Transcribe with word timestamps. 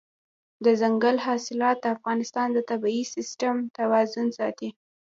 دځنګل 0.65 1.17
حاصلات 1.25 1.77
د 1.81 1.85
افغانستان 1.95 2.47
د 2.53 2.59
طبعي 2.69 3.03
سیسټم 3.13 3.55
توازن 3.77 4.27
ساتي. 4.37 4.69